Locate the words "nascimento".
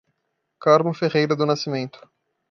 1.45-1.99